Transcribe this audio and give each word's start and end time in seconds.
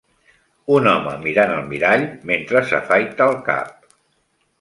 Un 0.77 0.87
home 0.91 1.11
mirant 1.25 1.53
el 1.57 1.67
mirall 1.73 2.05
mentre 2.31 2.63
s'afaita 2.71 3.29
el 3.33 3.37
cap 3.51 3.93